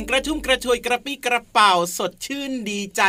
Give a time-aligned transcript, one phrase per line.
[0.00, 3.02] งกระชุ่มกระชวยกระปี้กระเป๋าสดชื่นดีใจ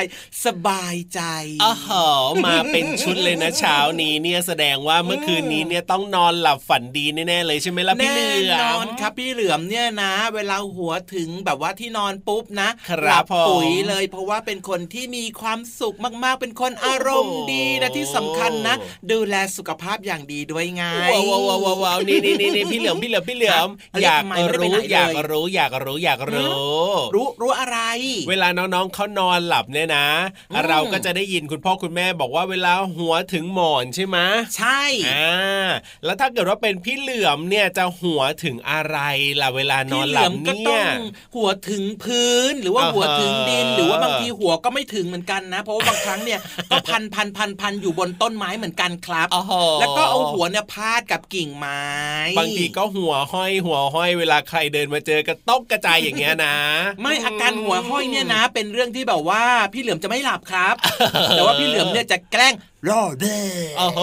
[0.46, 1.22] สบายใจ
[1.64, 2.06] อ๋อ
[2.46, 18.76] มาเป็นชุดเลยนะเช้านี้เนี่ยแสดงว่าเมื่อคืนนี้เนี่ยต้องนอนหลับฝันดีแน่ๆเลยใช่ไหมล่ะพี่เหลือมนอนครับพี่เหลือมเนี่ยนะ เวลาหัวถึงแบบว่าที่นอนปุ๊บนะหลับปุ๋ยเลย เพราะว่าเป็นคนที่มีความสุขมากๆ เป็นคนอารมณ์ดีนะที่สำคัญนะ
[19.12, 23.68] ดูแลสุขภาพอย่างดีด้วยไงว้าวว้าวว้าวนี่นี่นี่พี่เหลือมพี่เหลือมพี่เหลือม
[24.04, 24.24] อยาก
[24.58, 26.79] รู้อยากรู้อยากรู้อยากรู้
[27.16, 27.80] รู้รู้อะไร
[28.30, 30.08] เวลาน้องๆเขานอนหลับเนี่ยนะ
[30.68, 34.18] เราก็จะได้ยินคุณพ่อคุณแม่บอกว่าเวลาหัวถึงหมอนใช่ไหม
[34.58, 35.70] ใช่อ่า
[36.06, 38.98] แล้วถ้าเกิดว่าเป็นพี่เหลือมเนี่ยจะหัวถึงอะไร
[39.42, 40.86] ล่ะเวลานอนหลับเนี่ย
[41.36, 46.40] หัวถึงพื้นหรือว่าหัวถึงดิน หรือว่าบางทีหัวก็ไม่ถึงเหมือนกันนะ เพราะว่าบางครั้งเนี่ย
[46.72, 49.28] ก็พันพันพันพันอยู่บนต้นไม้เหมือนกันครับ
[49.80, 51.84] แล้วก็เอาหัวเนี่ยพาดกับกิ่งไม้
[52.40, 56.56] บางทีก็หัวห้อยหัวห้อยเวลาใครเดินมาเจอก็ตกกระจายอย่างเงี้ยนะ
[57.02, 59.44] ไม่อาการหัวห้อยเนี่ยนะ เป็นเรื่องที่แบบว่า
[59.74, 60.76] พี่เหลือมจะไม่หลับครับ
[61.32, 62.54] แต่ว่าพี่เหลือมเนี่ยจะแกล้ง
[62.88, 63.40] รอเด้
[63.78, 64.02] โอ้โห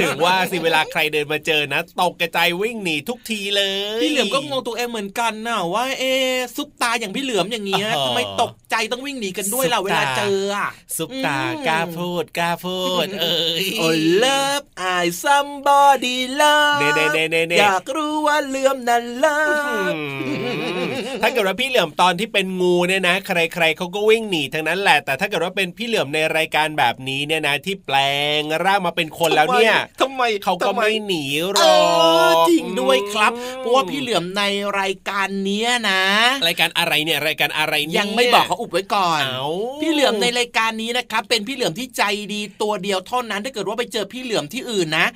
[0.00, 3.62] ถึงว่าสิเวลาใครเดินมาเจอนะ ตกกระจายวิ่งหนีทุกทีเล
[3.96, 6.04] ย พี่เหลือมก็งงตัวเองเหมือนกันนะว่าเอ
[6.56, 14.84] ซุปตาอย่างพี่เหลือมอย่างเงี้ยทำไมตกใจต้องวิ่งหนีกันด้วยเราเวลาเจออะซุปตากล้าพูดกล้าพูด เอ้ย โอ้เลิฟไอ
[15.22, 19.38] ซัมบอดี้เลิฟเน่เน่เน่เน่อยากรู้ว่าเหลือมนั้นเลิ
[19.92, 19.94] ฟ
[21.22, 27.95] ถ้าเกิดว่าพี่เหลือมตอนที่เป็นงูเนี่ยนะ ใครๆเขาก็วิ่งหนีทั้งนั้นแหละแต่ถ้าเกิดว่าเป็นพี่เหลือมในรายการแบบนี้เนี่ยนะที่แปล
[28.38, 31.76] งร่างมาเป็นคนแล้วเนี่ยทำไมเขาก็ไม่หนีหรอ
[32.32, 34.42] กจริงด้วยครับ เพราะว่าพี่เหลือมใน
[34.80, 36.02] รายการเนี้ยนะ
[36.48, 39.22] รายการอะไรเนี่ยรายการอะไรยังไม่บอกเขาอุบไว้ก่อน
[39.82, 42.02] พี่เหลือมในรายการนี้นะครับ เป็นพี่เหลือมที่ใจ
[42.32, 45.06] ดีตัวเดียวเท่านั้นถ้าเกิดว่าไปเจอพี่เหลือมที่อื่นนะ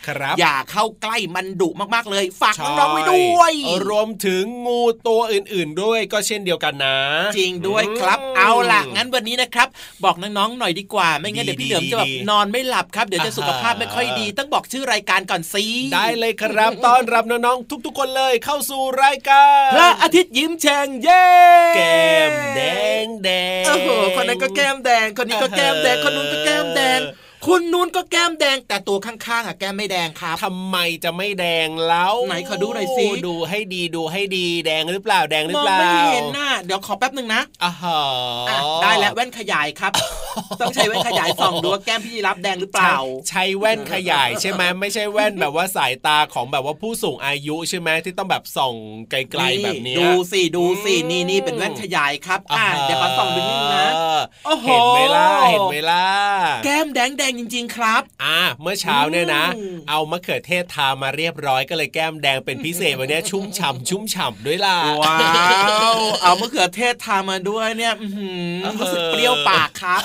[0.41, 3.53] อย่าเข้าใกล้มันดุมากๆเลย ฝากน้องๆไว้ด้วย
[3.89, 6.97] รวมถึงงูตัวอื่น ๆ ด้วยก็เช่นเดียวกันนะ
[7.37, 9.69] จริงด้วยครับ เอาล่ะงั้นวันนี้นะครับ
[10.05, 15.65] บอกน้องๆหน่อยดีกว่า ไม่งั้นเดี๋ยวพี่เหลือมจะแบบนอนไม่หลับครับ เดี๋ยวจะสุขภาพไม่ค่อยดี ต้องบอกชื่อรายการก่อนสิ
[15.95, 21.27] ได้เลยครับต้อนรับน้องๆทุก ๆ คนเลยเข้าสู่รายการพระอาทิตย์ยิ้มแฉ่งเย้
[21.77, 22.61] แก้มแด
[23.05, 23.31] งแด
[23.63, 27.01] งโอ้โหคนนั้นก็แก้มแดงคนนี้ก็แก้มแดงคนนู้นก็แก้มแดง
[27.47, 38.01] คุณนู้นก็แก้มแดงแต่ตัวข้างๆอะแก้มไม่แดงครับทำไมจะไม่แดงแล้วไหนขอดูหน่อยสิดูให้ดีดูให้ดีแดงหรือเปล่าแดงหรือเปล่าไม่เห็นหน้าเดี๋ยวขอแป๊บหนึ่งนะอ่าฮะ
[38.83, 39.93] ได้แล้วแว่นขยายครับ
[40.61, 42.95] ต้องใช้แว่นขยายส่องดูว่าแก้มพี่ยีรับแดงหรือเปล่า
[43.29, 48.75] ใช้แว่นขยายใช่ไหมไม่ใช่แว่นแบบว่าสายตาของแบบว่าผู้สูงอายุใช่ไหมที่ต้องแบบส่อง
[49.11, 53.89] ไกลๆแบบนี้ดูสิดูสินี่นี่เป็นแว่นขยายครับอ่าเดี๋ยวขอส่องดูนิดนึงนะ
[54.47, 56.07] โอ้โหเห็นไหมล่ะเห็นไหมล่ะ
[56.65, 65.19] แก้มแดงแดงจริง ๆ ครับ อ่า เมื่อเช้าเนี่ยนะอืมเอามะเขือเทศทามาเรียบร้อยก็เลยแก้มแดงเป็นพิเศษวันนี้ชุ่มฉ่ำชุ่มฉ่ำด้วยล่ะ ว้า
[65.97, 70.03] ว เอามะเขือเทศทามาด้วยเนี่ยอื้อหือรู้สึกเปรี้ยวปากครับ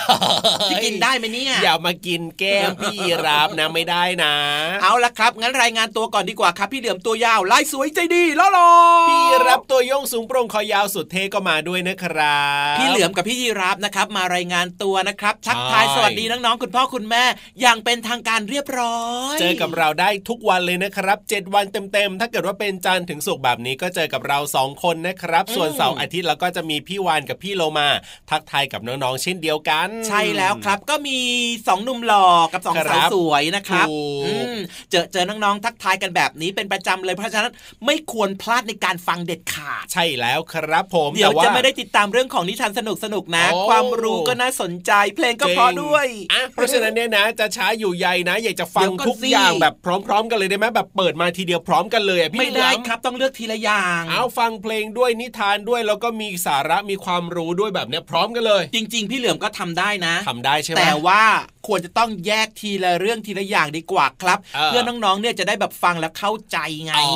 [0.70, 4.36] จะกินได้ไหมเนี่ย อย่ามากินแก้มพี่รับนะไม่ได้นะ
[4.84, 8.72] เอาละครับ งั้นรายงานตัวก่อนดีกว่าครับ พี่เหลือมตัวยาวลายสวยใจดีล้อหลอ
[9.10, 12.42] พี่รับตัวโยงสูงโปร่งคอยาวสุดเท่ก็มาด้วยนะครั
[12.74, 17.15] บ พี่เหลือมกับพี่ยีรับนะครับ มารายงานตัวนะครับทักทายใช่สวัสดีน้องๆคุณพ่อคุณแม่
[17.62, 19.02] อย่างเป็นทางการเรียบร้อ
[19.34, 27.88] ย เจอกับเราได้ทุกวันเลยนะครับ 7 วันเต็มๆ ถ้าเกิดว่าเป็นจันทร์ถึงศุกร์แบบนี้ก็เจอกับเราสองคนนะครับ ส่วนเสาร์อาทิตย์เราก็จะมีพี่วานกับพี่โลมา
[28.30, 31.20] ทักทายกับน้องๆเช่นเดียวกัน ใช่แล้วครับก็มี
[31.68, 34.58] สองหนุ่มหล่อกับสองครัสาวบสวยนะครับถูกอืม
[34.92, 37.54] เจอเจอน้องๆทักทายกันแบบนี้เป็นประจำเลยเพราะฉะนั้น
[37.86, 49.74] ไม่ควรพลาดในการฟังเด็ดขาด ใช่แล้วครับผมเดี๋ยวแต่าจะไม่ได้ติดตามเรื่องของนิทานสนุกสนุกๆนะโอ้ความรู้ก็น่าสนใจเพลงก็เพราะด้วยอะเพราะฉะนั้นเนี่ยนะ จะช้าอยู่ใยนะอยากจะฟัเดี๋งยวก่อนทุกสิอย่างแบบ
[50.08, 61.24] พร้อม ๆ กันเลยได้ไหมแบบเปิดมาทีเดียวพร้อมกันเลยอะพี่ไม่ได้เหลือครับต้องเลือกทีละอย่างเอาฟังเพลงด้วยนิทานด้วยแล้วก็มีสาระมีความรู้ด้วยแบบเนี้ยพร้อมกันเลย จริง ๆ พี่เหลือมก็ทำได้นะทำได้ใช่ไหมแต่ว่า
[61.68, 67.10] ควรจะต้องแยกทีละเรื่องทีละอย่างดีกว่าครับเออเพื่อน้องๆ เนี่ยจะได้แบบฟังแล้วเข้าใจไงอ๋อ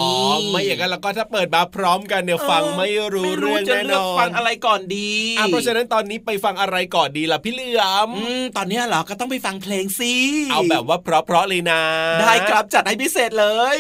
[0.50, 10.14] ไม่อย่างนั้นแล้วก็ถ้าเปิดมาพร้อมกันเนี่ยฟังไม่รู้ไม่เรื่องจะแน่นเลือกอฟันงอะไรก่อนดีอะเพราะฉะนั้นตอนนี้ไปฟังอะไรก่อนดีล่ะพี่เหลือมอืมตอนเนี้ยเหรอก็ต้องไปฟังเพลงสิ
[10.52, 11.81] เอาแบบว่าเพราะๆเลยนะ
[12.22, 13.48] ได้ครับจัดให้พิเศษเล
[13.78, 13.80] ย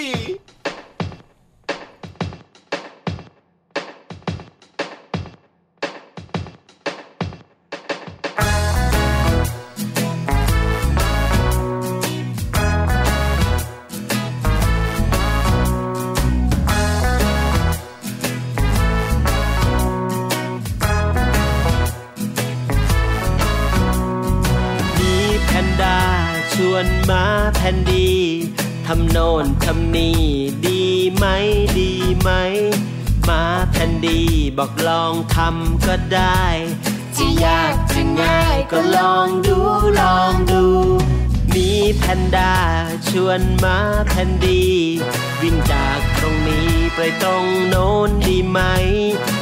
[45.41, 48.59] วิ่งจากตรงนี้ไปตรงโน้นดีไหม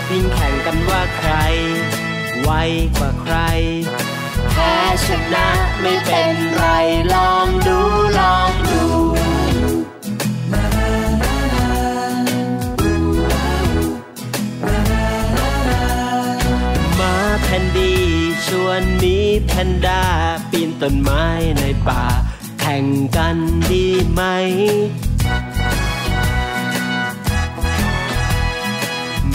[0.10, 1.32] วิ่งแข่งกันว่าใคร
[2.42, 2.50] ไว
[2.98, 3.36] กว่าใคร
[4.52, 4.74] แพ้
[5.06, 5.48] ชนะ
[5.82, 6.66] ไม่เป็นไร
[7.14, 7.80] ลองดู
[8.20, 8.84] ลองดู
[17.00, 17.94] มาแพนดี
[18.48, 20.04] ชวนมีแพนด้า
[20.52, 21.26] ปีนต้นไม้
[21.58, 22.04] ในป่า
[22.62, 22.86] แข่ง
[23.18, 23.38] กัน
[23.72, 24.22] ดีไหม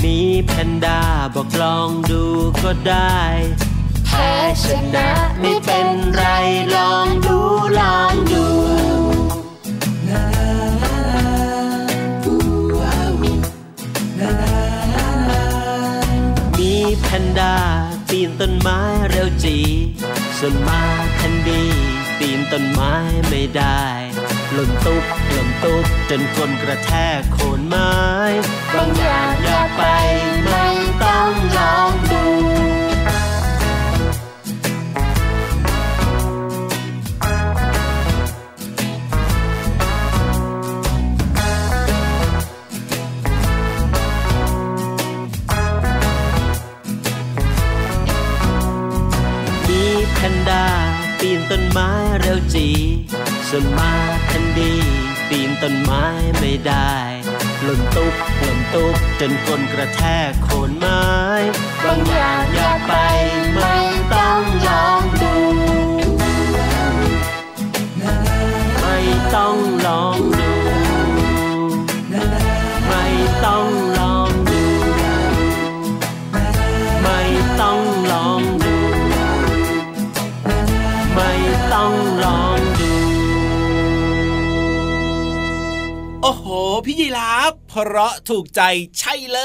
[0.02, 1.00] มีแพนด้า
[1.34, 2.22] บอกลองดู
[2.62, 3.18] ก็ได้
[4.06, 4.32] แพ้
[4.62, 5.08] ชนะ
[5.40, 6.22] ไม่เป็นไร
[6.74, 7.38] ลองดู
[7.78, 8.44] ลองดู
[16.58, 17.54] มีแพนด้า
[18.08, 19.58] ปีนต้นไม้เร็วจี
[20.38, 20.82] ส่วนมา
[21.14, 21.62] แพนดี
[22.18, 22.92] ปีนต้นไม้
[23.28, 23.82] ไม่ได้
[24.54, 27.92] หล่นตุ๊บหล่นตุ๊บจนคนกระแทกโคนไม้
[28.74, 29.82] บางอย่างอย่าไป
[30.44, 30.66] ไม่
[31.02, 32.24] ต้องลองดู
[49.68, 50.64] มีแพนด้า
[51.18, 51.90] ปีนต้นไม้
[52.20, 52.68] เร็วจี
[53.54, 53.94] ส่วนมา
[54.30, 54.72] ทันดี
[55.28, 56.04] ปีนต้นไม้
[56.38, 56.94] ไม่ได้
[57.62, 61.02] หล่นตุ๊บหล่นตุ๊บจนคนกระแทกโคนไม้
[61.84, 62.92] บางอย่างอยากไป
[63.54, 63.76] ไม่
[64.14, 65.34] ต้องลองดู
[68.80, 68.98] ไม่
[69.34, 69.56] ต้อง
[69.86, 70.31] ลอง
[87.16, 88.62] ราฟเพราะถูกใจ
[89.00, 89.40] ใช่เล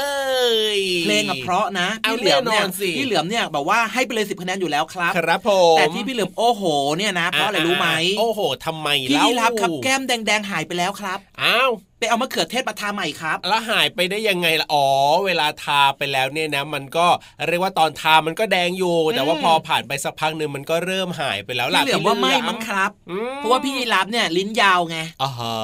[0.76, 6.62] ยเพลงอะเพราะนะเอาพี่เหลือมเนี่ยแน่นอนสิพี่เหลือมเนี่ยแบบว่าให้ไปเลยสิบคะแนนอยู่แล้วครับครับผมแต่ที่พี่เหลือมโอ้โห
[6.96, 14.86] เนี่ยนะเพราะอะไรรู้ไหมโอ้โหทำไมพี่เล่ายีราฟครับแก้มแดงๆหายไปแล้วครับอ้าว ไปเอามะเขือเทศมาทาใหม่ครับ แล้วหายไปได้ยังไงล่ะ อ๋อ
[15.26, 17.06] เวลาทาไปแล้วเนี่ยนะ มันก็
[17.48, 22.90] เรียกว่าตอนทามันก็แดงอยู่ แต่ว่าพอผ่านไปสักพักหนึ่งมันก็เริ่มหายไปแล้วล่ะพี่เหลือมว่าไม่มั้งครับ
[23.36, 24.98] เพราะว่าพี่ยีรับเนี่ยลิ้นยาวไง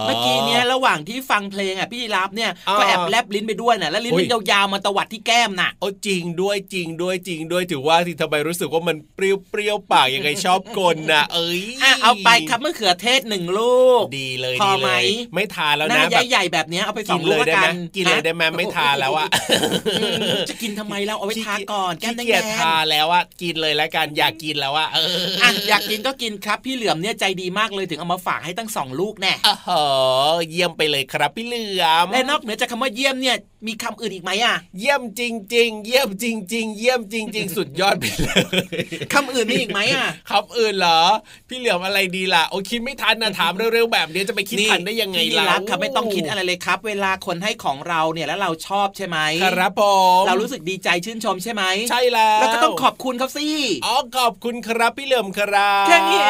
[0.06, 19.28] เมื่อกี้เนี่ยระหว่างที่ฟังเพลงอะพี่ยีรับเนี่ยก็แอบแลบลิ้นไปด้วยน่ะ แล้วลิ้นมันยาวๆมาตวัดที่แก้มน่ะ โอ้จริงด้วยจริงด้วยจริงด้วยถือว่าที่ทำไมรู้สึกว่ามันเปรี้ยวๆปากยังไงชอบกลนะเอ้ยอะเอาไปครับมะเขือเทศหนึ่งลูก ดีเลยพอดีไหมเลยไม่ทานแล้วหน้านะแบบใหญ่ๆแบบเนี้ยเอาไปสกิองนลูเลกยได้กัไหมนกินเลยได้ไหมไม่ทานแล้วอะ
[20.00, 29.70] อืมจะกินทำไมเราเอาไว้ทาก่อนแก้มแดขี้เกียจงทาแล้วอะกินเลยแล้วกันอยากกินแล้วอะเออๆอะอยากกินก็กินครับพี่เหลือมเนี่ยใจดีมากเลยถึงเอามาฝากให้ตั้งสองลูกแน่โอ้โห
[30.50, 33.36] เยี่ยมไปเลยครับพี่เหลือมและนอกเหนือจากคำว่าเยี่ยมเนี่ย
[33.66, 35.22] มีคำอื่นอีกไหมอะ เยี่ยมจ
[35.54, 36.24] ริง ๆ เยี่ยมจ
[36.54, 38.84] ริง ๆ เยี่ยมจริง ๆ สุดยอดไปเลย
[39.14, 41.02] คำอื่นมีอีกไหมอะครับอื่นเหรอ
[41.48, 49.82] พี่เหลือมอะไรดีล่ะโอ้คิดไม่ทันนะถามเร็วๆแบบนี้จะไปคิดทันได้ยังไงพี่ล่ะรักครับไม่ต้องคิดอะไรเลยครับ เวลาคนให้ของเราเนี่ยแล้วเราชอบใช่ไหมครับผ
[50.20, 53.46] มเรารู้สึกดีใจชื่นชมใช่ไหมใช่แล้วแล้วก็ต้องขอบคุณเขาสิ
[53.86, 56.28] อ๋อขอบคุณครับพี่เหลือมครับแค่นี้เอ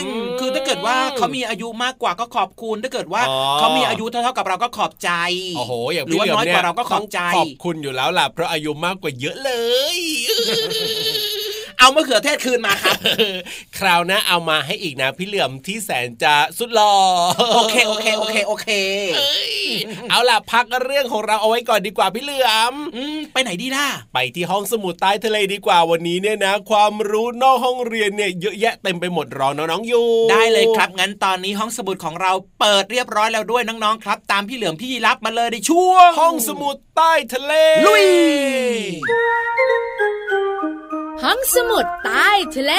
[0.00, 5.10] งมคือถ้าเกิดว่าเขามีอายุมากกว่าก็ขอบคุณถ้าเกิดว่าอ๋อเขามีอายุเท่าๆกับเราก็ขอบใจ
[5.56, 9.52] โอ้โหอย่างหรือพี่ว่าเหลือมน้อยเนี่กยว่าเราก็ขอบใจขอบคุณอยู่แล้วล่ะเพราะอายุมากกว่าเยอะเล
[9.96, 9.98] ย
[11.80, 12.96] เอามะเขือเทศคืนมาครับ
[13.78, 16.94] คราวหน้าเอามาให้อีกนะพี่เหลือมที่แสนจะสุดหล่อ
[17.54, 18.68] โอเคโอเคโอเคโอเค
[19.16, 19.54] เอ้ย
[20.10, 37.52] เอาล่ะพักเรื่องของเราเอาไว้ก่อนดีกว่าพี่เหลือมอืมไปไหนดีล่ะไปที่ห้องสมุดใต้ทะเลดีกว่าวันนี้เนี่ยนะ ความรู้นอกห้องเรียนเนี่ยเยอะแยะเต็มไปหมดรอน้องๆอยู่ ได้เลยครับ งั้นตอนนี้ห้องสมุดของเราเปิดเรียบร้อยแล้วด้วยน้องๆครับ ตามพี่เหลือมพี่ยีรับมาเลยในช่วง ห้องสมุดใต้ทะเล
[37.86, 38.06] ลุย
[41.24, 42.72] ห้องสมุดใต้ทะเล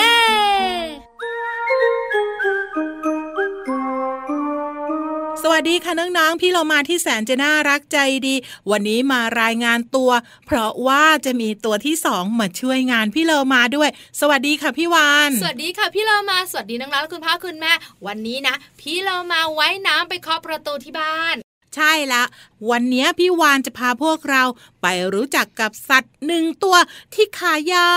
[5.44, 8.36] สวัสดีค่ะน้องๆ พี่เรามาที่แสนจะน่ารักใจดี
[8.72, 10.12] วันนี้มารายงานตัว
[10.46, 17.74] เพราะว่าจะมีตัวที่สองมาช่วยงานพี่เรามาด้วย สวัสดีค่ะพี่วานสวัสดีค่ะพี่เรามาสวัสดีน้องๆและคุณพ่อคุณแม่
[18.08, 21.36] วันนี้นะ พี่เรามาไว้น้ำไปเคาะประตูที่บ้าน
[21.76, 22.24] ใช่ละ
[22.70, 24.44] วันนี้พี่วานจะพาพวกเรา
[24.82, 26.76] ไปรู้จักกับสัตว์หนึ่งตัว
[27.14, 27.94] ที่ขายา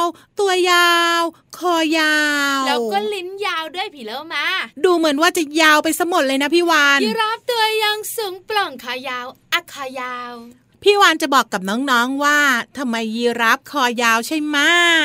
[0.00, 0.02] ว
[0.40, 1.22] ตัวยาว
[1.58, 2.18] คอยา
[2.58, 4.44] ว แล้วก็ลิ้นยาวด้วยพี่เรามา
[4.84, 10.34] ดูเหมือนว่าจะยาวไปสมดเลยนะพี่วานยีราฟตัวยังสูงปล่องขายาวอะขายาว
[10.82, 12.38] พี่วานจะบอกกับน้องๆว่า
[12.78, 14.58] ทำไมยีราฟคอยาวใช่ไหม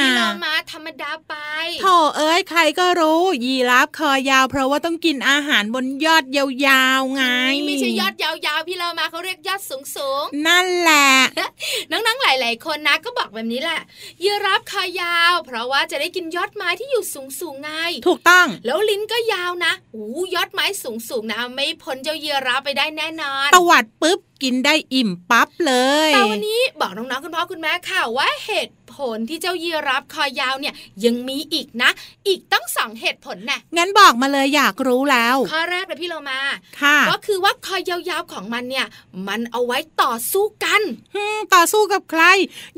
[0.04, 1.34] พี่เรามาธรรมดาไป
[1.82, 1.86] โถ
[2.18, 7.24] เอ้ยใครก็รู้ ยีราฟคอยาว เพราะว่าต้องกินอาหารบนยอดยาวๆไง
[7.66, 13.82] ไม่ใช่ยอดยาวๆ พี่เรามาเขาเรียกยอดสูงสูงนั่นแหละๆน้องๆหลาย ๆ คนนะก็บอกแบบนี้แหละ
[14.24, 17.72] ยีราฟขายาว เพราะว่าจะได้กินยอดไม้ที่อยู่สูงสูงๆไง
[18.08, 25.74] ถูกต้อง แล้วลิ้นก็ยาวนะอู้ยอดไม้สูงสูงๆนะ ไม่พ้นเจ้ายีราฟไปได้แน่นอนตวัดปุ๊บ กินได้อิ่มปั๊บเล
[26.10, 30.74] ย แต่วันนี้บอกน้องๆคุณพ่อคุณแม่ค่ะว่าเห็ด ผลที่เจ้ายีราฟคอยาวเนี่ย
[31.06, 31.92] ยังมีอีกนะ
[32.28, 36.40] อีกตั้งสองเหตุผลน่ะงั้นบอกมาเลยอยากรู้แล้วข้อแรกเลยพี่เรามา
[36.82, 38.86] ค่ะก็คือว่าคอยาวๆของมันเนี่ย
[39.28, 40.82] มันเอาไว้ต่อสู้กัน
[41.16, 42.24] ฮึมต่อสู้กับใคร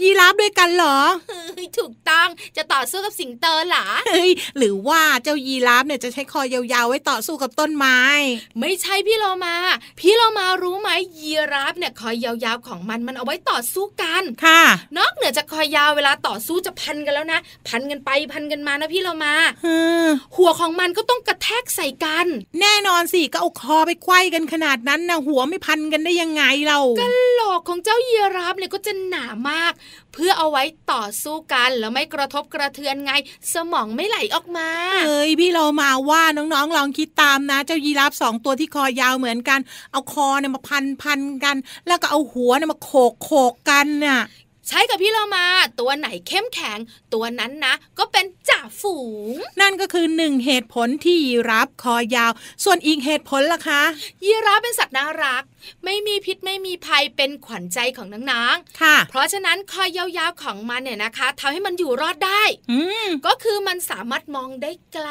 [0.02, 8.00] ยีราฟด้วยกันเหรอเฮ้ยถูกต้องจะต่อสู้กับสิงโตเหรอเฮ้ยหรือว่าเจ้ายีราฟเนี่ยจะใช้คอยาวๆไว้ต่อสู้กับต้นไม้
[8.60, 9.56] ไม่ใช่พี่เรามา
[10.00, 14.62] พี่เรามารู้ไหมยีราฟเนี่ยคอยยาวๆของมันมันเอาไว้ต่อสู้กันค่ะ
[14.98, 19.34] นอกเหนือจากคอยาวเวลาต่อสู้จะพันกันแล้วนะ พันกันไปพันกันมานะพี่เรามา
[19.66, 22.28] ฮึมหัวของมันก็ต้องกระแทกใส่กัน
[22.62, 26.80] แน่นอนสิก็เอาคอไปไขว้กันขนาดนั้นนะหัวไม่พันกันได้ยังไงเรา
[27.34, 29.74] โหลกของเจ้ายีราฟเนี่ยก็จะหนามาก
[30.14, 33.12] เพื่อเอาไว้ต่อสู้กันแล้วไม่กระทบกระเทือนไง
[33.54, 34.70] สมองไม่ไหลออกมา
[35.06, 39.60] เอ้ยพี่เรามาว่าน้องๆลองคิดตามนะ เจ้ายีราฟสองตัวที่คอยาวเหมือนกัน
[39.92, 41.56] เอาคอเนี่ยมาพันพันกัน
[41.88, 44.22] แล้วก็เอาหัวเนี่ยมาโขกโขกกันน่ะ
[44.68, 45.46] ใช้กับพี่เรามา
[45.80, 46.80] ตัวไหนเข้มแข็ง
[47.14, 48.98] ตัวนั้นนะ ก็เป็นจ่าฝู
[49.34, 52.32] ง นั่นก็คือหนึ่งเหตุผลที่ยีราฟคอยาว
[52.64, 53.82] ส่วนอีกเหตุผลล่ะคะ
[54.26, 55.44] ยีราฟเป็นสัตว์น่ารัก
[55.86, 65.10] ไม่มีพิษไม่มีภัยเป็นขวัญใจของน้องค่ะๆเพราะฉะนั้นคอยยาวๆของมันเนี่ยนะคะทำให้มันอยู่รอดได้อืมก็คือมันสามารถมองได้ไกล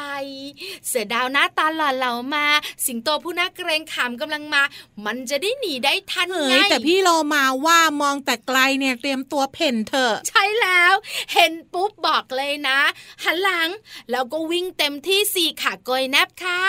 [0.87, 2.45] เสือดาวหน้าตาหล่อเหลามา
[2.85, 4.63] สิงโตผู้น่าเกรงขามกำลังมา
[5.05, 10.93] มันจะได้หนีได้ทันเฮ้ไงยแต่พี่โลมาว่ามองแต่ไกลเนี่ยเตรียมตัวเพ่นเถอะ ใช่แล้ว
[11.33, 12.79] เห็นปุ๊บบอกเลยนะ
[13.23, 13.69] หันหลัง
[14.11, 16.61] แล้วก็วิ่งเต็มที่สี่ขาโกยแนบค่ะ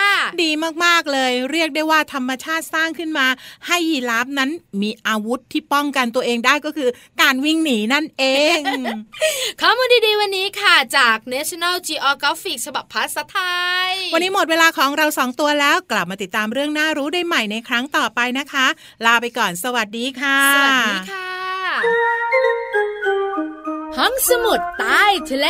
[0.43, 0.51] ดี
[0.85, 3.27] มากๆเลย เรียกได้ว่าธรรมชาติสร้างขึ้นมา
[3.67, 4.49] ให้ยีราฟนั้น
[4.81, 6.89] มีอาวุธที่ป้องกันตัวเองได้ก็คือ
[7.21, 8.23] การวิ่งหนีนั่นเอ
[8.57, 8.59] ง
[9.61, 13.39] ข้อมูลดีๆวันวันนี้ค่ะจาก National Geographic ฉบับภาษาไท
[13.87, 18.67] ย วันนี้หมดเวลาของเราสองตัวแล้วกลับมาติดตามเรื่องน่ารู้ได้ใหม่ในครั้งต่อไปนะคะ
[19.05, 21.31] ลาไปก่อนสวัสดีค่ะ สวัสดีค่ะ
[23.97, 25.47] ห้องสมุดใต้ทะเล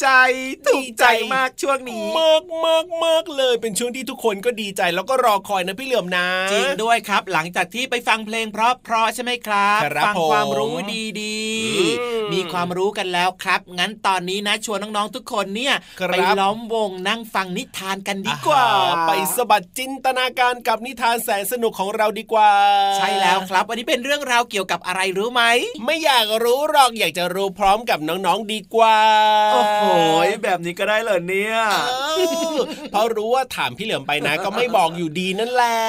[0.00, 0.06] ใจ
[0.74, 11.38] ถูกใจมากช่วงนี้มากมากมากเลยเป็นช่วงที่ทุกคนก็ดีใจแล้วก็รอคอยนะพี่เหลือมนะจริงด้วยครับ หลังจากที่ไปฟังเพลงเพราะเพราะใช่ไหมครับฟังความรู้ดีดี
[12.32, 15.74] มีความรู้กันแล้วครับ งั้นตอนนี้นะชวนน้องๆทุกคนเนี่ย
[16.08, 18.66] ไปล้อมวงนั่งฟังนิทานกันดีกว่า
[19.06, 22.52] ไปสบัดจินตนาการกับนิทานแสนสนุกของเราดีกว่า
[22.96, 25.42] ใช่แล้วครับ วันนี้เป็นเรื่องราวเกี่ยวกับอะไรรู้ไหม
[25.84, 28.98] ไม่อยากรู้หรอกอยากจะรู้พร้อมกับน้องๆดีกว่า
[29.52, 29.84] โอ้โห
[30.42, 31.56] แบบนี้ก็ได้เลยเนี่ย
[32.90, 35.80] เพราะรู้ว่าถามพี่เหลือมไปนะ ก็ไม่บอกอยู่ดีนั่นแหละ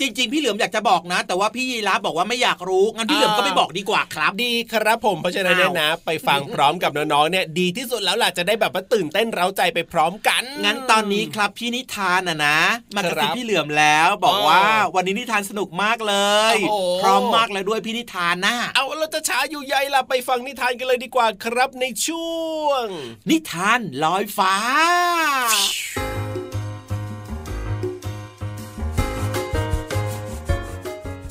[0.00, 12.58] จริง ๆ พี่เหลือมอยากจะบอกนะ แต่ว่าพี่ยีรับบอกว่าไม่อยากรู้งั้นพี่เหลือมก็ไม่บอกดีกว่าครับ ดีครับผมเพราะฉะนั้นเนี่ยนะ ไปฟังพร้อมกับน้องๆเนี่ยดีที่สุดแล้วล่ะจะได้แบบว่าตื่นเต้นเร้าใจไปพร้อมกัน งั้นตอนนี้ครับพี่นิทานนะนะ
[12.96, 14.62] มากระซิบพี่เหลือมแล้วบอกว่า
[14.94, 16.14] วันนี้นิทานสนุกมากเล
[16.54, 16.56] ย
[17.02, 22.84] พร้อมมากเลยด้วยพี่นิทานนะเอาเราจะช้าอยู่ใหญ่ล่ะไปฟังนิทานกันเลยดีกว่าครับในช่วง
[23.30, 24.54] นิทานลอยฟ้า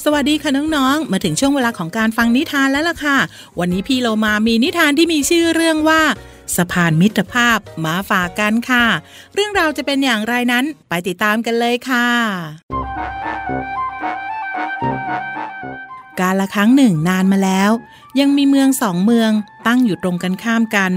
[0.03, 3.17] สวัสดีค่ะน้องๆ มาถึงช่วงเวลาของการฟังนิทานแล้วล่ะค่ะ
[3.59, 6.01] วันนี้พี่โลมามีนิทานที่มีชื่อเรื่องว่า
[6.55, 8.85] สะพานมิตรภาพมาฝากกันค่ะ
[9.33, 12.07] เรื่องราวจะเป็นอย่างไรนั้นไปติดตามกันเลยค่ะ
[16.19, 17.71] การละครั้งหนึ่งนานมาแล้ว
[18.19, 19.31] ยังมีเมืองสองเมือง
[19.67, 20.91] ตั้งอยู่ตรงกันข้ามกัน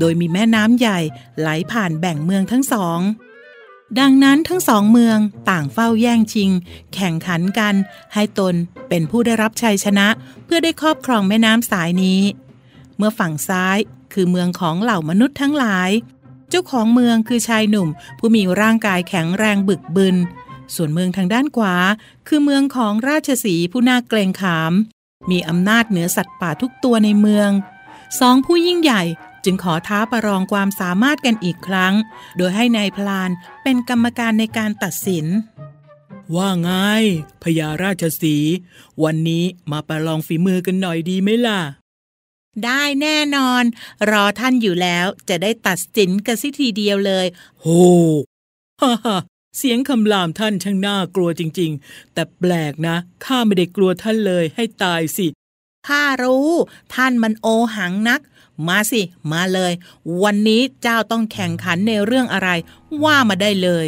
[0.00, 0.98] โดยมีแม่น้ำใหญ่
[1.40, 3.00] ไหลผ่านแบ่งเมืองทั้งสอง
[4.00, 5.18] ดังนั้นทั้งสองเมือง
[5.50, 6.50] ต่างเฝ้าแย่งชิง
[6.94, 7.74] แข่งขันกัน
[8.14, 8.54] ให้ตน
[8.88, 10.08] เป็นผู้ได้รับชัยชนะ
[10.44, 12.20] เพื่อได้ครอบครองแม่น้ำสายนี้
[12.96, 13.78] เมื่อฝั่งซ้าย
[14.12, 15.90] คือเมืองของเหล่ามนุษย์ทั้งหลาย
[16.50, 20.16] เจ้าของเมืองคือชายหนุ่ม ผู้มีร่างกายแข็งแรงบึกบึน
[20.74, 21.76] ส่วนเมืองทางด้านขวา
[22.28, 24.72] คือเมืองของราชสีผู้น่าเกรงขาม
[25.30, 27.50] มีอำนาจเหนือสัตว์ป่าทุกตัวในเมือง
[28.20, 29.02] สองผู้ยิ่งใหญ่
[29.44, 31.94] จึงขอท้าประลองความสามารถกันอีกครั้ง
[32.36, 33.30] โดยให้นายพลาน
[33.62, 35.26] เป็นกรรมการในการตัดสิน
[36.36, 36.70] ว่าไง
[37.42, 38.36] พญาราชสี
[39.04, 41.60] วันนี้มาประลองฝีมือกันหน่อยดีไหมล่ะ
[42.64, 43.62] ได้แน่นอน
[44.10, 47.26] รอท่านอยู่แล้วจะได้ตัดสินกันสิทีเดียวเลย
[47.60, 47.66] โห
[48.82, 49.16] ฮ่าฮ่า
[49.58, 55.26] เสียงคำรามท่านช่างน่ากลัวจริง ๆ แต่แปลกนะ ข้าไม่ได้กลัวท่านเลยให้ตายสิ
[55.88, 56.50] ข้ารู้
[56.94, 58.20] ท่านมันโอหังนัก
[58.68, 59.72] มาสิ มาเลย
[60.22, 62.50] วันนี้เจ้าต้องแข่งขันในเรื่องอะไร
[63.04, 63.86] ว่ามาได้เลย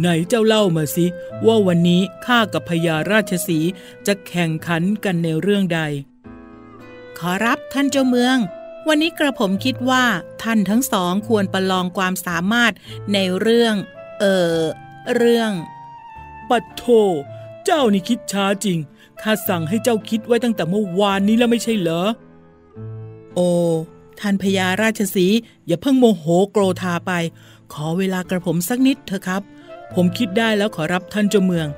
[0.00, 1.06] ไหนเจ้าเล่ามาสิ
[1.46, 3.58] ว่าวันนี้ข้ากับพญาราชสี
[4.06, 5.80] จะแข่งขันกันในเรื่องใด
[7.18, 8.36] ขอรับท่านเจ้าเมือง
[8.88, 10.04] วันนี้กระผมคิดว่า
[10.42, 12.72] ท่านทั้งสองควรประลองความสามารถ
[13.12, 13.74] ในเรื่อง
[14.20, 14.24] เอ
[14.56, 14.60] อ
[15.16, 15.50] เรื่อง
[16.50, 16.84] ปัดโท
[17.64, 18.78] เจ้านี่คิดช้าจริง
[19.22, 22.02] ข้าสั่งให้เจ้าคิดไว้ตั้งแต่เมื่อวานนี้แล้วไม่ใช่เหรอ
[23.34, 23.48] โอ้
[24.20, 25.26] ท่านพญาราชสี
[25.66, 27.12] อย่าเพิ่งโมโหโกรธาไป
[27.72, 29.42] ขอเวลากระผมสักนิดเถอะครับ
[29.94, 31.68] ผมคิดได้แล้วขอรับท่านเจ้าเมือง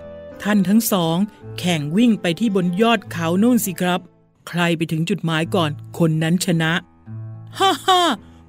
[0.43, 1.17] ท่านทั้งสอง
[1.59, 4.01] แข่งวิ่งไปที่บนยอดเขาโน่นสิครับ
[4.49, 6.73] ใครไปถึงจุดหมายก่อน คนนั้นชนะ
[7.59, 8.03] ฮ่าฮ่า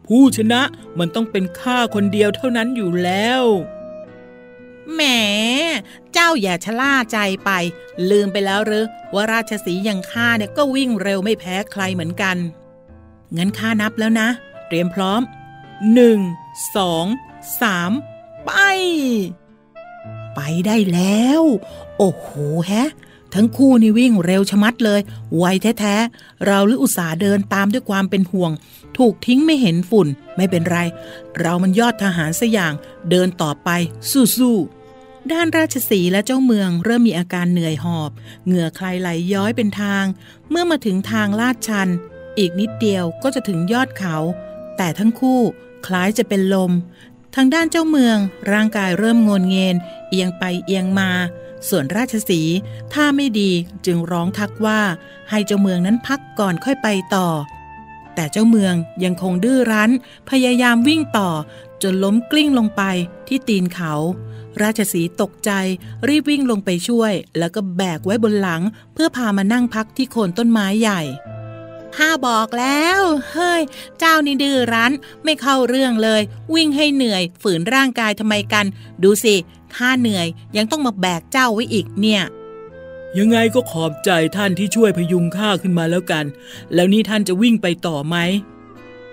[0.07, 0.61] ผู้ชนะ
[0.99, 3.43] มันต้องเป็นข้าคนเดียวเท่านั้นอยู่แล้ว
[4.93, 5.01] แหม
[6.13, 7.51] เจ้าอย่าชะล่าใจไป
[8.09, 12.37] ลืมไปแล้วหรือว่าราชสีอย่างข้าเนี่ยก็วิ่งเร็วไม่แพ้ใครเหมือนกัน
[13.37, 14.27] งั้นข้านับแล้วนะ
[14.67, 15.21] เตรียมพร้อม
[15.93, 16.19] หนึ่ง
[16.75, 17.05] สอง
[17.61, 17.91] สาม
[18.45, 18.51] ไป
[20.35, 21.41] ไปได้แล้ว
[21.97, 22.27] โอ้โห
[22.67, 22.89] แฮะ
[23.33, 25.01] ทั้งคู่นี่วิ่งเร็วชะมัดเลย
[25.37, 25.43] ไว
[25.79, 28.51] แท้ๆ เราหรืออุตสาห์เดินตามด้วยความเป็นห่วง
[28.97, 30.77] ถูกทิ้งไม่เห็นฝุ่น ไม่เป็นไร
[31.39, 32.73] เรามันยอดทหารสอย่าง
[33.09, 33.69] เดินต่อไป
[34.11, 38.11] สู้ๆด้านราชสีและเจ้าเมืองเริ่มมีอาการเหนื่อยหอบ
[38.45, 40.05] เหงื่อใครไหลย้อยเป็นทาง
[40.49, 41.89] เมื่อมาถึงทางลาดชัน
[42.37, 44.17] อีกนิดเดียวก็จะถึงยอดเขา
[44.77, 45.39] แต่ทั้งคู่
[45.87, 46.71] คล้ายจะเป็นลม
[47.35, 48.17] ทางด้านเจ้าเมือง
[48.51, 49.75] ร่างกายเริ่มงนเงน
[50.09, 51.09] เอียงไปเอียงมา
[51.69, 52.41] ส่วนราชสี
[52.93, 53.51] ถ้าไม่ดี
[53.85, 54.81] จึงร้องทักว่า
[55.29, 57.29] ให้เจ้าเมืองนั้นพักก่อนค่อยไปต่อ
[58.15, 59.91] แต่เจ้าเมืองยังคงดื้อรั้น
[60.29, 61.29] พยายามวิ่งต่อ
[61.83, 62.81] จนล้มกลิ้งลงไป
[63.27, 63.93] ที่ตีนเขา
[64.61, 65.51] ราชสีตกใจ
[66.07, 68.61] รีบวิ่งลงไปช่วย แล้วก็แบกไว้บนหลัง
[68.93, 71.01] เพื่อพามานั่งพักที่โคนต้นไม้ใหญ่
[71.97, 73.61] ข้าบอกแล้ว เฮ้ย
[73.99, 74.91] เจ้านี่ดื้อรั้น
[75.23, 76.21] ไม่เข้าเรื่องเลย
[76.53, 78.65] วิ่งให้เหนื่อย ฝืนร่างกายทำไมกัน
[79.03, 79.35] ดูสิ
[79.75, 80.27] ข้าเหนื่อย
[80.57, 82.23] ยังต้องมาแบกเจ้าไว้อีกเนี่ย
[83.17, 86.25] ยังไงก็ขอบใจท่านที่ช่วยพยุงข้าขึ้นมาแล้วกัน
[86.73, 88.15] แล้วนี่ท่านจะวิ่งไปต่อไหม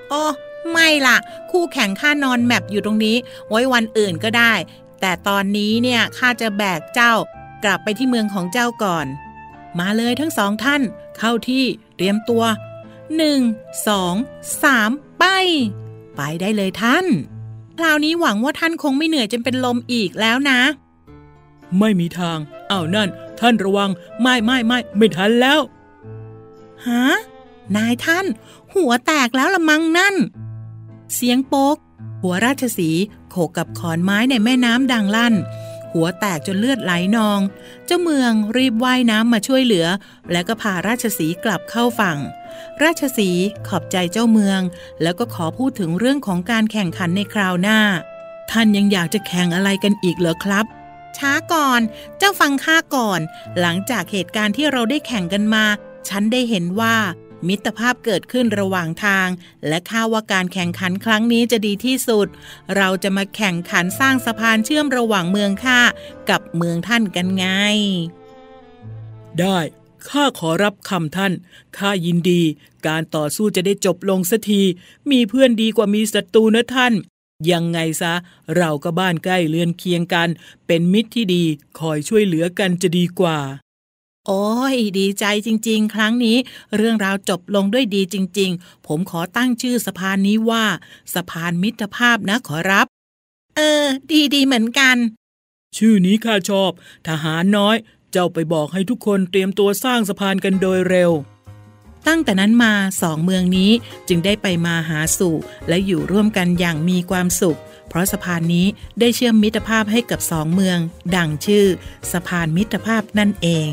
[0.09, 0.25] โอ้
[0.71, 1.17] ไม่ล่ะ
[1.51, 3.17] คู่แข่งข้านอนแมปอยู่ตรงนี้
[3.49, 4.53] ไว้วันอื่นก็ได้
[5.01, 7.13] แต่ตอนนี้เนี่ยข้าจะแบกเจ้า
[7.65, 9.07] กลับไปที่เมืองของเจ้าก่อน
[9.79, 10.83] มาเลยทั้งสองท่าน
[11.19, 11.65] เข้าที่
[11.97, 12.45] เตรียมตัว
[13.17, 13.41] หนึ่ง
[13.87, 14.15] สอง
[14.63, 15.25] สามไป
[16.17, 17.07] ไปได้เลยท่าน
[17.79, 20.61] คราวนี้หวังว่าท่านคงไม่เหนื่อยจนเป็นลมอีกแล้วนะ
[21.79, 22.39] ไม่มีทาง
[22.71, 23.09] อ้าวนั่น
[23.41, 23.91] ท่านระวัง
[24.23, 25.61] ไม่ไม่ไม่ไม่ทันแล้ว
[26.87, 27.07] ฮะ
[27.77, 28.27] นายท่าน
[28.75, 30.15] หัวแตกแล้วละมังนั่น
[31.15, 31.77] เสียงโป๊ก
[32.23, 35.35] หัวราชสีห์โขกกับขอนไม้ในแม่น้ำดังลั่น
[35.93, 37.41] หัวแตกจนเลือดไหลนอง
[37.87, 39.87] เจ้าเมืองรีบว่ายน้ำมาช่วยเหลือ
[40.33, 42.19] แล้วก็พาราชสีกลับเข้าฝั่ง
[42.83, 43.31] ราชสี
[43.69, 44.61] ขอบใจเจ้าเมือง
[45.03, 47.81] แล้วก็ขอพูดถึงเรื่องของการแข่งขันในคราวหน้า
[48.51, 50.65] ท่านยังอยากจะแข่งอะไรกันอีกเหรอครับ
[51.19, 51.81] ช้าก่อน
[52.19, 53.21] เจ้าฟังข้าก่อน
[53.61, 55.65] หลังจากเหตุการณ์ที่เราได้แข่งกันมา
[56.09, 56.97] ฉันได้เห็นว่า
[57.49, 59.29] มิตรภาพเกิดขึ้นระหว่างทาง
[59.69, 62.27] และข้าว่าการแข่งขันครั้งนี้จะดีที่สุด
[62.77, 65.81] เราจะมาแข่งขันสร้างสะพานเชื่อมระหว่างเมืองข้า
[66.31, 67.47] กับเมืองท่านกันไง
[69.41, 69.59] ได้
[70.09, 71.33] ข้าขอรับคำท่าน
[71.79, 72.43] ข้ายินดี
[72.87, 74.63] การต่อสู้จะได้จบลงสักที
[75.11, 76.95] มีเพื่อนดีกว่ามีศัตรูนะท่าน
[77.51, 78.15] ยังไงซะ
[78.57, 80.29] เราก็บ้านใกล้เรือนเคียงกัน
[80.67, 81.45] เป็นมิตรที่ดี
[81.79, 83.39] คอยช่วยเหลือกันจะดีกว่า
[84.27, 86.37] โอ้ย ดีใจจริง ๆ ครั้งนี้
[86.77, 90.65] เรื่องราวจบลงด้วยดีจริง ๆ ผมขอตั้งชื่อสะพานนี้ว่า
[91.15, 92.87] สะพานมิตรภาพนะขอรับ
[93.57, 93.85] เออ
[94.35, 94.97] ดีๆเหมือนกัน
[95.77, 96.71] ชื่อนี้ข้าชอบ
[97.09, 97.77] ทหารน้อย
[98.13, 101.13] เจ้าไปบอกให้ทุกคนเตรียมตัวสร้างสะพานกันโดยเร็ว
[102.09, 103.71] ตั้งแต่นั้นมาสองเมืองนี้
[104.09, 105.37] จึงได้ไปมาหาสู่
[105.69, 107.59] และอยู่ร่วมกันอย่างมีความสุข
[107.89, 108.67] เพราะสะพานนี้
[109.01, 110.79] ได้เชื่อมมิตรภาพให้กับสองเมือง
[111.17, 111.67] ดังชื่อ
[112.13, 113.71] สะพานมิตรภาพนั่นเอง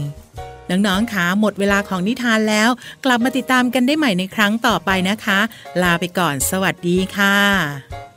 [0.69, 2.69] น้องๆคะหมดเวลาของนิทานแล้ว
[3.05, 5.39] กลับมาติดตามกันได้ใหม่ในครั้งต่อไปนะคะ
[5.81, 8.08] ลาไปก่อนสวัสดีค่ะ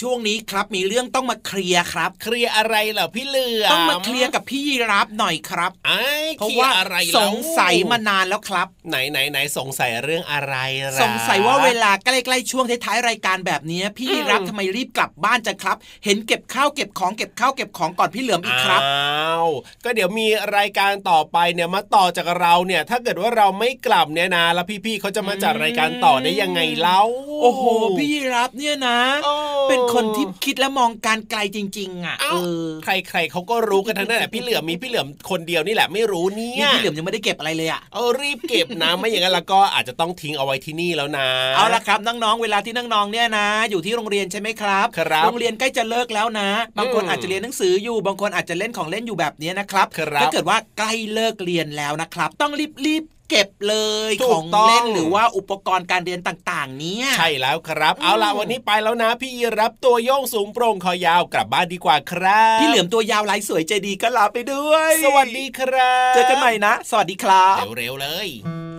[0.00, 5.72] ช่วงนี้ครับมีเรื่องต้องมาเคลียร์ครับ เคลียร์อะไรเหรอพี่เหลือต้องมาเคลียร์กับพี่ยีรับหน่อยครับ
[6.38, 10.54] เพราะว่าอะไรสงสัยมานานแล้วครับ ไหนไหนไหนสงสัยเรื่องอะไร
[11.02, 19.48] สงสัยว่าเวลาใกล้ๆช่วงท้ายๆรายการแบบนี้พี่ยีรับทำไมรีบกลับบ้านจังครับ เห็นเก็บข้าวเก็บของเก็บข้าวเก็บของก่อนพี่เหลือมอีกครับอ้าว
[19.84, 27.02] ก็เดี๋ยวมีรายการต่อไปเนี่ยมาต่อจากเราเนี่ยถ้าเกิดว่าเราไม่กลับเนี่ยนะแล้วพี่ๆเขาจะมาจัดรายการต่อได้ยังไงเล่า
[27.42, 27.62] โอ้โห
[27.96, 28.98] พี่ยีรับเนี่ยนะ
[29.68, 32.26] เป็นคนที่คิดและมองการไกลจริง ๆ อะเอ
[32.64, 46.48] อใครๆเขาก็รู้กันทั้งนั้นแหละพี่เหลือมมีพี่เหลือมคนเดียวนี่แหละไม่รู้เนี่ยพี่เหลือมยังไม่ได้เก็บอะไรเลยอะเออรีบเก็บนะไม่อย่างนั้นแล้วก็อาจจะต้องทิ้งเอาไว้ที่นี่แล้วนะ เอาละครับน้องๆเวลาที่น้องๆเนี่ยนะ อยู่ที่โรงเรียนใช่ไหมครับครับโรงเรียนใกล้จะเลิกแล้วนะ
[46.78, 49.86] บางคนอาจจะเรียนหนังสืออยู่ บางคนอาจจะเล่นของเล่นอยู่แบบนี้นะครับ
[50.22, 52.52] ถ้าเกิดว่าใกล้เลิกเรียนแล้วนะครับ ต้อง
[52.86, 53.76] รีบ เก็บเล
[54.10, 68.69] ยของเล่นหรือว่าอุปกรณ์การเรียนต่าง ๆ เนี้ยใช่แล้วครับ เอาล่ะวันนี้ไปแล้วนะ พี่รับตัวโยงสูงโปร่งคอยาวกลับบ้านดีกว่าครับ พี่เหลือมตัวยาวลายสวยใจดีก็ลาไปด้วย สวัสดีครับ เจอกันใหม่นะ สวัสดีครับเร็วๆเลย